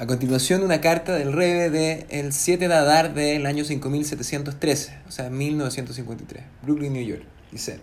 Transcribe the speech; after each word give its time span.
A 0.00 0.06
continuación, 0.06 0.62
una 0.62 0.80
carta 0.80 1.14
del 1.14 1.34
Rebe 1.34 1.68
del 1.68 2.32
7 2.32 2.68
de 2.68 2.74
Adar 2.74 3.12
del 3.12 3.44
año 3.44 3.66
5713, 3.66 4.94
o 5.06 5.10
sea, 5.10 5.28
1953, 5.28 6.42
Brooklyn, 6.62 6.94
New 6.94 7.04
York. 7.04 7.22
Dice: 7.52 7.80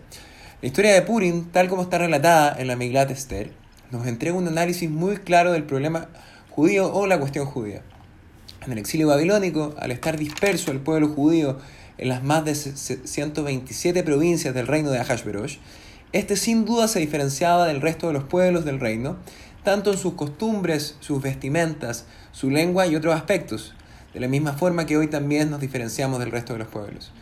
La 0.60 0.66
historia 0.66 0.94
de 0.94 1.02
Purim, 1.02 1.44
tal 1.52 1.68
como 1.68 1.82
está 1.82 1.96
relatada 1.98 2.56
en 2.58 2.66
la 2.66 2.74
Miglat 2.74 3.12
Esther, 3.12 3.52
nos 3.92 4.04
entrega 4.08 4.36
un 4.36 4.48
análisis 4.48 4.90
muy 4.90 5.18
claro 5.18 5.52
del 5.52 5.62
problema 5.62 6.08
judío 6.50 6.92
o 6.92 7.06
la 7.06 7.20
cuestión 7.20 7.46
judía. 7.46 7.82
En 8.66 8.72
el 8.72 8.78
exilio 8.78 9.06
babilónico, 9.06 9.76
al 9.78 9.92
estar 9.92 10.18
disperso 10.18 10.72
el 10.72 10.80
pueblo 10.80 11.10
judío 11.10 11.60
en 11.98 12.08
las 12.08 12.24
más 12.24 12.44
de 12.44 12.56
127 12.56 14.02
provincias 14.02 14.52
del 14.54 14.66
reino 14.66 14.90
de 14.90 14.98
Ahashverosh, 14.98 15.58
este 16.12 16.36
sin 16.36 16.64
duda 16.64 16.88
se 16.88 16.98
diferenciaba 16.98 17.68
del 17.68 17.80
resto 17.80 18.08
de 18.08 18.14
los 18.14 18.24
pueblos 18.24 18.64
del 18.64 18.80
reino 18.80 19.18
tanto 19.68 19.92
en 19.92 19.98
sus 19.98 20.14
costumbres, 20.14 20.96
sus 21.00 21.20
vestimentas, 21.20 22.06
su 22.32 22.48
lengua 22.48 22.86
y 22.86 22.96
otros 22.96 23.14
aspectos, 23.14 23.74
de 24.14 24.20
la 24.20 24.26
misma 24.26 24.54
forma 24.54 24.86
que 24.86 24.96
hoy 24.96 25.08
también 25.08 25.50
nos 25.50 25.60
diferenciamos 25.60 26.20
del 26.20 26.30
resto 26.30 26.54
de 26.54 26.60
los 26.60 26.68
pueblos. 26.68 27.12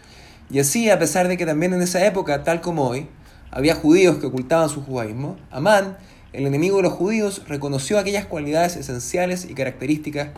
Y 0.48 0.61
así, 0.61 0.88
a 0.88 0.97
pesar 0.97 1.27
de 1.27 1.37
que 1.37 1.45
también 1.45 1.74
en 1.74 1.83
esa 1.83 2.07
época, 2.07 2.45
tal 2.45 2.61
como 2.61 2.87
hoy, 2.87 3.09
había 3.51 3.74
judíos 3.74 4.19
que 4.19 4.27
ocultaban 4.27 4.69
su 4.69 4.80
judaísmo, 4.85 5.37
Amán, 5.51 5.97
el 6.33 6.47
enemigo 6.47 6.77
de 6.77 6.85
los 6.85 6.93
judíos, 6.93 7.43
reconoció 7.48 7.98
aquellas 7.98 8.27
cualidades 8.27 8.77
esenciales 8.77 9.45
y 9.51 9.55
características 9.55 10.29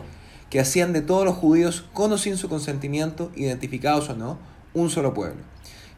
que 0.49 0.59
hacían 0.59 0.93
de 0.93 1.03
todos 1.03 1.25
los 1.25 1.35
judíos, 1.35 1.85
con 1.93 2.11
o 2.11 2.17
sin 2.17 2.37
su 2.37 2.49
consentimiento, 2.49 3.31
identificados 3.35 4.09
o 4.09 4.15
no, 4.15 4.39
un 4.73 4.89
solo 4.89 5.13
pueblo. 5.13 5.43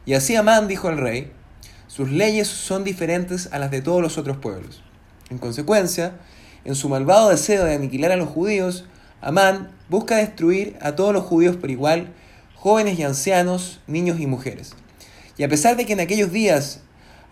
Y 0.04 0.12
así 0.12 0.36
Amán 0.36 0.68
dijo 0.68 0.88
al 0.88 0.98
rey, 0.98 1.32
sus 1.86 2.10
leyes 2.10 2.48
son 2.48 2.84
diferentes 2.84 3.48
a 3.50 3.58
las 3.58 3.70
de 3.70 3.80
todos 3.80 4.02
los 4.02 4.18
otros 4.18 4.36
pueblos. 4.36 4.82
En 5.32 5.38
consecuencia, 5.38 6.12
en 6.66 6.74
su 6.74 6.90
malvado 6.90 7.30
deseo 7.30 7.64
de 7.64 7.74
aniquilar 7.74 8.12
a 8.12 8.16
los 8.16 8.28
judíos, 8.28 8.84
Amán 9.22 9.70
busca 9.88 10.16
destruir 10.16 10.76
a 10.82 10.94
todos 10.94 11.14
los 11.14 11.24
judíos 11.24 11.56
por 11.56 11.70
igual, 11.70 12.12
jóvenes 12.54 12.98
y 12.98 13.02
ancianos, 13.02 13.80
niños 13.86 14.20
y 14.20 14.26
mujeres. 14.26 14.74
Y 15.38 15.44
a 15.44 15.48
pesar 15.48 15.78
de 15.78 15.86
que 15.86 15.94
en 15.94 16.00
aquellos 16.00 16.32
días 16.32 16.80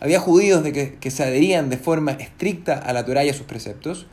había 0.01 0.19
judíos 0.19 0.65
de 0.65 0.97
que, 0.99 1.11
se 1.11 1.23
adherían 1.23 1.69
de 1.69 1.77
forma 1.77 2.13
estricta 2.13 2.79
a 2.79 2.95
la 2.95 3.05
Torá 3.05 3.23
y 3.23 3.29
a 3.29 3.35
sus 3.35 3.45
preceptos, 3.45 4.07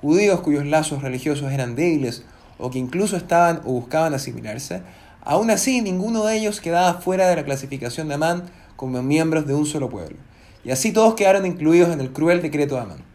judíos 0.00 0.40
cuyos 0.40 0.64
lazos 0.64 1.02
religiosos 1.02 1.52
eran 1.52 1.76
débiles 1.76 2.22
o 2.56 2.70
que 2.70 2.78
incluso 2.78 3.14
estaban 3.18 3.60
o 3.66 3.72
buscaban 3.72 4.14
asimilarse, 4.14 4.80
aún 5.20 5.50
así 5.50 5.82
ninguno 5.82 6.24
de 6.24 6.38
ellos 6.38 6.62
quedaba 6.62 6.94
fuera 6.94 7.28
de 7.28 7.36
la 7.36 7.44
clasificación 7.44 8.08
de 8.08 8.14
Amán 8.14 8.44
como 8.76 9.02
miembros 9.02 9.46
de 9.46 9.52
un 9.52 9.66
solo 9.66 9.90
pueblo. 9.90 10.16
Y 10.64 10.70
así 10.70 10.92
todos 10.92 11.12
quedaron 11.12 11.44
incluidos 11.44 11.92
en 11.92 12.00
el 12.00 12.10
cruel 12.10 12.40
decreto 12.40 12.76
de 12.76 12.80
Amán. 12.80 13.13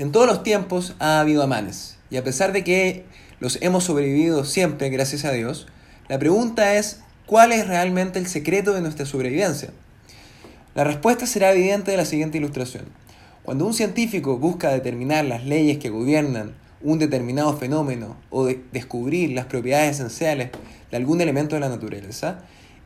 En 0.00 0.12
todos 0.12 0.26
los 0.26 0.42
tiempos 0.42 0.94
ha 0.98 1.20
habido 1.20 1.42
amanes, 1.42 1.98
y 2.08 2.16
a 2.16 2.24
pesar 2.24 2.54
de 2.54 2.64
que 2.64 3.04
los 3.38 3.58
hemos 3.60 3.84
sobrevivido 3.84 4.46
siempre, 4.46 4.88
gracias 4.88 5.26
a 5.26 5.32
Dios, 5.32 5.66
la 6.08 6.18
pregunta 6.18 6.74
es, 6.76 7.00
¿cuál 7.26 7.52
es 7.52 7.68
realmente 7.68 8.18
el 8.18 8.26
secreto 8.26 8.72
de 8.72 8.80
nuestra 8.80 9.04
sobrevivencia? 9.04 9.68
La 10.74 10.84
respuesta 10.84 11.26
será 11.26 11.52
evidente 11.52 11.90
de 11.90 11.98
la 11.98 12.06
siguiente 12.06 12.38
ilustración. 12.38 12.86
Cuando 13.42 13.66
un 13.66 13.74
científico 13.74 14.38
busca 14.38 14.70
determinar 14.70 15.26
las 15.26 15.44
leyes 15.44 15.76
que 15.76 15.90
gobiernan 15.90 16.54
un 16.80 16.98
determinado 16.98 17.54
fenómeno 17.58 18.16
o 18.30 18.46
descubrir 18.46 19.32
las 19.32 19.44
propiedades 19.44 19.96
esenciales 19.96 20.48
de 20.90 20.96
algún 20.96 21.20
elemento 21.20 21.56
de 21.56 21.60
la 21.60 21.68
naturaleza, 21.68 22.38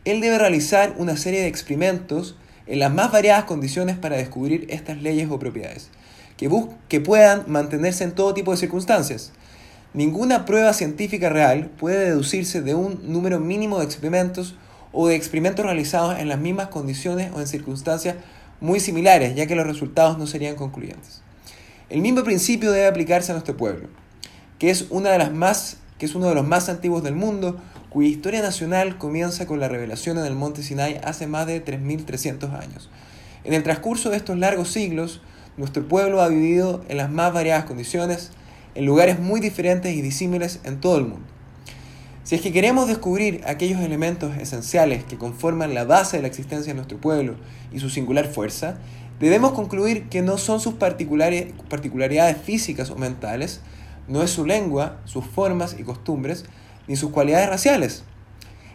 él 0.04 0.20
debe 0.20 0.36
realizar 0.36 0.96
una 0.98 1.16
serie 1.16 1.42
de 1.42 1.46
experimentos 1.46 2.34
en 2.66 2.80
las 2.80 2.92
más 2.92 3.12
variadas 3.12 3.44
condiciones 3.44 3.96
para 3.96 4.16
descubrir 4.16 4.66
estas 4.68 5.00
leyes 5.00 5.30
o 5.30 5.38
propiedades 5.38 5.90
que, 6.36 6.50
que 6.88 7.00
puedan 7.00 7.44
mantenerse 7.46 8.04
en 8.04 8.12
todo 8.12 8.34
tipo 8.34 8.50
de 8.50 8.56
circunstancias. 8.56 9.32
Ninguna 9.92 10.44
prueba 10.44 10.72
científica 10.72 11.28
real 11.28 11.70
puede 11.78 12.06
deducirse 12.06 12.62
de 12.62 12.74
un 12.74 13.00
número 13.12 13.38
mínimo 13.38 13.78
de 13.78 13.84
experimentos 13.84 14.56
o 14.92 15.08
de 15.08 15.14
experimentos 15.14 15.64
realizados 15.64 16.18
en 16.18 16.28
las 16.28 16.38
mismas 16.38 16.68
condiciones 16.68 17.30
o 17.34 17.40
en 17.40 17.46
circunstancias 17.46 18.16
muy 18.60 18.80
similares, 18.80 19.34
ya 19.34 19.46
que 19.46 19.54
los 19.54 19.66
resultados 19.66 20.18
no 20.18 20.26
serían 20.26 20.56
concluyentes. 20.56 21.22
El 21.90 22.00
mismo 22.00 22.24
principio 22.24 22.72
debe 22.72 22.86
aplicarse 22.86 23.32
a 23.32 23.34
nuestro 23.34 23.56
pueblo, 23.56 23.88
que 24.58 24.70
es, 24.70 24.86
una 24.90 25.10
de 25.10 25.18
las 25.18 25.32
más, 25.32 25.76
que 25.98 26.06
es 26.06 26.14
uno 26.14 26.28
de 26.28 26.34
los 26.34 26.46
más 26.46 26.68
antiguos 26.68 27.02
del 27.02 27.14
mundo, 27.14 27.60
cuya 27.90 28.08
historia 28.08 28.42
nacional 28.42 28.98
comienza 28.98 29.46
con 29.46 29.60
la 29.60 29.68
revelación 29.68 30.18
en 30.18 30.24
el 30.24 30.34
monte 30.34 30.62
Sinai 30.62 31.00
hace 31.04 31.26
más 31.26 31.46
de 31.46 31.64
3.300 31.64 32.58
años. 32.58 32.90
En 33.44 33.52
el 33.52 33.62
transcurso 33.62 34.10
de 34.10 34.16
estos 34.16 34.38
largos 34.38 34.70
siglos, 34.70 35.20
nuestro 35.56 35.86
pueblo 35.86 36.20
ha 36.20 36.28
vivido 36.28 36.82
en 36.88 36.96
las 36.96 37.10
más 37.10 37.32
variadas 37.32 37.64
condiciones, 37.64 38.30
en 38.74 38.86
lugares 38.86 39.18
muy 39.20 39.40
diferentes 39.40 39.94
y 39.94 40.02
disímiles 40.02 40.60
en 40.64 40.80
todo 40.80 40.98
el 40.98 41.04
mundo. 41.04 41.26
Si 42.24 42.34
es 42.34 42.40
que 42.40 42.52
queremos 42.52 42.88
descubrir 42.88 43.42
aquellos 43.46 43.80
elementos 43.80 44.36
esenciales 44.38 45.04
que 45.04 45.18
conforman 45.18 45.74
la 45.74 45.84
base 45.84 46.16
de 46.16 46.22
la 46.22 46.28
existencia 46.28 46.72
de 46.72 46.76
nuestro 46.76 46.98
pueblo 46.98 47.36
y 47.70 47.80
su 47.80 47.90
singular 47.90 48.26
fuerza, 48.26 48.78
debemos 49.20 49.52
concluir 49.52 50.08
que 50.08 50.22
no 50.22 50.38
son 50.38 50.58
sus 50.58 50.74
particularidades 50.74 52.38
físicas 52.38 52.90
o 52.90 52.96
mentales, 52.96 53.60
no 54.08 54.22
es 54.22 54.30
su 54.30 54.46
lengua, 54.46 55.00
sus 55.04 55.24
formas 55.24 55.76
y 55.78 55.82
costumbres, 55.82 56.46
ni 56.88 56.96
sus 56.96 57.10
cualidades 57.10 57.48
raciales, 57.48 58.04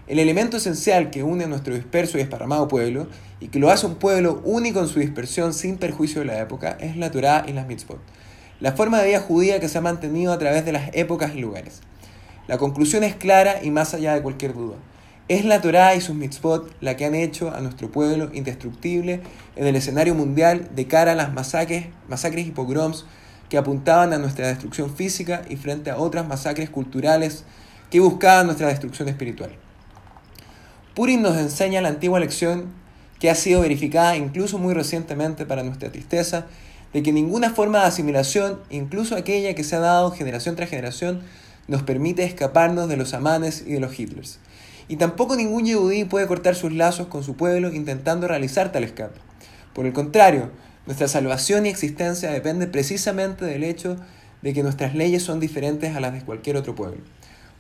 el 0.10 0.18
elemento 0.18 0.58
esencial 0.58 1.12
que 1.12 1.22
une 1.22 1.44
a 1.44 1.48
nuestro 1.48 1.76
disperso 1.76 2.18
y 2.18 2.22
esparramado 2.22 2.68
pueblo 2.68 3.08
y 3.40 3.50
que 3.50 3.60
lo 3.60 3.70
hace 3.70 3.86
un 3.86 3.96
pueblo 3.96 4.42
único 4.44 4.80
en 4.80 4.88
su 4.88 5.00
dispersión 5.00 5.54
sin 5.54 5.78
perjuicio 5.78 6.22
de 6.22 6.26
la 6.26 6.40
época 6.40 6.78
es 6.80 6.98
la 6.98 7.12
Torah 7.12 7.46
y 7.48 7.54
las 7.54 7.68
mitzvot, 7.68 8.00
la 8.60 8.72
forma 8.72 9.00
de 9.00 9.10
vida 9.10 9.20
judía 9.20 9.60
que 9.60 9.70
se 9.70 9.78
ha 9.78 9.82
mantenido 9.82 10.34
a 10.34 10.40
través 10.40 10.66
de 10.66 10.72
las 10.72 10.90
épocas 10.94 11.36
y 11.36 11.40
lugares. 11.42 11.82
La 12.48 12.58
conclusión 12.58 13.04
es 13.04 13.14
clara 13.14 13.64
y 13.64 13.70
más 13.70 13.94
allá 13.94 14.16
de 14.16 14.24
cualquier 14.24 14.56
duda. 14.56 14.78
Es 15.28 15.46
la 15.46 15.62
Torah 15.62 15.94
y 15.94 16.02
sus 16.02 16.16
mitzvot 16.16 16.76
la 16.82 16.98
que 16.98 17.06
han 17.06 17.14
hecho 17.14 17.54
a 17.54 17.62
nuestro 17.62 17.92
pueblo 17.92 18.32
indestructible 18.34 19.22
en 19.56 19.68
el 19.68 19.76
escenario 19.76 20.16
mundial 20.16 20.70
de 20.76 20.88
cara 20.88 21.12
a 21.12 21.16
las 21.16 21.32
masacres, 21.34 21.86
masacres 22.08 22.48
y 22.48 22.52
pogroms 22.52 23.06
que 23.48 23.60
apuntaban 23.60 24.12
a 24.14 24.18
nuestra 24.18 24.48
destrucción 24.48 24.90
física 24.90 25.44
y 25.48 25.56
frente 25.56 25.92
a 25.92 26.00
otras 26.00 26.28
masacres 26.28 26.72
culturales 26.72 27.44
que 27.92 28.00
buscaban 28.00 28.48
nuestra 28.48 28.70
destrucción 28.70 29.08
espiritual. 29.08 29.52
Purim 31.00 31.22
nos 31.22 31.38
enseña 31.38 31.80
la 31.80 31.88
antigua 31.88 32.20
lección 32.20 32.66
que 33.22 33.30
ha 33.30 33.36
sido 33.36 33.62
verificada 33.62 34.18
incluso 34.18 34.58
muy 34.58 34.74
recientemente 34.74 35.46
para 35.46 35.64
nuestra 35.64 35.94
tristeza, 35.94 36.48
de 36.92 37.02
que 37.02 37.14
ninguna 37.14 37.52
forma 37.52 37.80
de 37.80 37.86
asimilación, 37.86 38.60
incluso 38.70 39.16
aquella 39.16 39.56
que 39.56 39.64
se 39.64 39.78
ha 39.78 39.80
dado 39.80 40.12
generación 40.12 40.58
tras 40.58 40.70
generación, 40.70 41.22
nos 41.70 41.84
permite 41.84 42.26
escaparnos 42.26 42.90
de 42.90 42.98
los 42.98 43.14
amanes 43.14 43.64
y 43.66 43.72
de 43.72 43.80
los 43.80 43.98
Hitlers. 43.98 44.40
Y 44.90 44.98
tampoco 44.98 45.38
ningún 45.38 45.64
yehudí 45.64 46.04
puede 46.04 46.28
cortar 46.28 46.56
sus 46.56 46.74
lazos 46.74 47.08
con 47.08 47.24
su 47.24 47.38
pueblo 47.38 47.74
intentando 47.74 48.28
realizar 48.28 48.74
tal 48.74 48.84
escape. 48.84 49.22
Por 49.74 49.86
el 49.86 49.94
contrario, 49.94 50.52
nuestra 50.86 51.08
salvación 51.08 51.66
y 51.66 51.70
existencia 51.70 52.30
depende 52.30 52.68
precisamente 52.68 53.46
del 53.46 53.64
hecho 53.64 53.96
de 54.42 54.54
que 54.54 54.64
nuestras 54.64 54.96
leyes 54.96 55.24
son 55.24 55.40
diferentes 55.40 55.96
a 55.96 56.02
las 56.02 56.12
de 56.12 56.26
cualquier 56.26 56.58
otro 56.58 56.76
pueblo. 56.76 57.00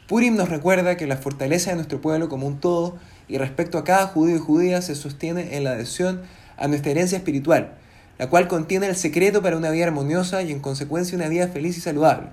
Purim 0.09 0.35
nos 0.35 0.49
recuerda 0.49 0.97
que 0.97 1.05
la 1.05 1.17
fortaleza 1.17 1.69
de 1.69 1.75
nuestro 1.75 2.01
pueblo 2.01 2.29
como 2.29 2.47
un 2.47 2.59
todo 2.59 2.97
y 3.29 3.37
respecto 3.37 3.77
a 3.77 3.83
cada 3.83 4.07
judío 4.07 4.35
y 4.35 4.39
judía 4.39 4.81
se 4.81 4.95
sostiene 4.95 5.55
en 5.55 5.63
la 5.63 5.71
adhesión 5.71 6.21
a 6.57 6.67
nuestra 6.67 6.91
herencia 6.91 7.17
espiritual, 7.17 7.77
la 8.17 8.27
cual 8.27 8.47
contiene 8.47 8.87
el 8.87 8.95
secreto 8.95 9.41
para 9.41 9.55
una 9.55 9.69
vida 9.69 9.85
armoniosa 9.85 10.41
y 10.41 10.51
en 10.51 10.59
consecuencia 10.59 11.17
una 11.17 11.29
vida 11.29 11.47
feliz 11.47 11.77
y 11.77 11.81
saludable. 11.81 12.27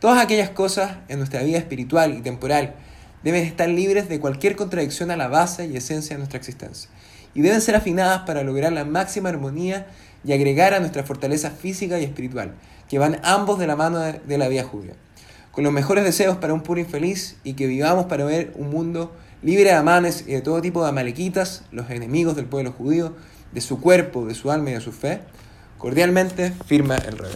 Todas 0.00 0.22
aquellas 0.22 0.50
cosas 0.50 0.96
en 1.08 1.18
nuestra 1.18 1.42
vida 1.42 1.58
espiritual 1.58 2.16
y 2.16 2.22
temporal 2.22 2.74
deben 3.24 3.44
estar 3.44 3.68
libres 3.68 4.08
de 4.08 4.20
cualquier 4.20 4.54
contradicción 4.54 5.10
a 5.10 5.16
la 5.16 5.26
base 5.26 5.66
y 5.66 5.76
esencia 5.76 6.14
de 6.14 6.18
nuestra 6.18 6.38
existencia, 6.38 6.88
y 7.34 7.42
deben 7.42 7.60
ser 7.60 7.74
afinadas 7.74 8.20
para 8.20 8.44
lograr 8.44 8.72
la 8.72 8.84
máxima 8.84 9.28
armonía 9.28 9.86
y 10.24 10.32
agregar 10.32 10.72
a 10.72 10.80
nuestra 10.80 11.02
fortaleza 11.02 11.50
física 11.50 11.98
y 11.98 12.04
espiritual, 12.04 12.54
que 12.88 12.98
van 12.98 13.20
ambos 13.24 13.58
de 13.58 13.66
la 13.66 13.76
mano 13.76 13.98
de 13.98 14.38
la 14.38 14.48
vida 14.48 14.62
judía. 14.62 14.94
Con 15.50 15.64
los 15.64 15.72
mejores 15.72 16.04
deseos 16.04 16.36
para 16.36 16.54
un 16.54 16.62
puro 16.62 16.80
infeliz 16.80 17.36
y 17.42 17.54
que 17.54 17.66
vivamos 17.66 18.06
para 18.06 18.24
ver 18.24 18.52
un 18.56 18.70
mundo 18.70 19.12
libre 19.42 19.64
de 19.64 19.72
amanes 19.72 20.24
y 20.26 20.32
de 20.32 20.40
todo 20.40 20.60
tipo 20.60 20.82
de 20.82 20.88
amalequitas, 20.88 21.64
los 21.70 21.90
enemigos 21.90 22.36
del 22.36 22.46
pueblo 22.46 22.72
judío, 22.72 23.14
de 23.52 23.60
su 23.60 23.80
cuerpo, 23.80 24.26
de 24.26 24.34
su 24.34 24.50
alma 24.50 24.70
y 24.70 24.74
de 24.74 24.80
su 24.80 24.92
fe, 24.92 25.20
cordialmente 25.78 26.52
firma 26.66 26.96
el 26.96 27.18
rey. 27.18 27.32